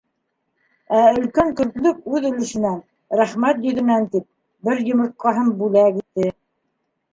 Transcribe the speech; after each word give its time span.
Ә 0.99 1.01
өлкән 1.17 1.51
көртлөк 1.59 1.99
үҙ 2.13 2.25
өлөшөнән, 2.31 2.81
рәхмәт 3.21 3.63
йөҙөнән 3.69 4.09
тип, 4.17 4.27
бер 4.71 4.85
йомортҡаһын 4.91 5.55
бүлә 5.63 5.87
к 5.95 6.05
итте. 6.05 6.37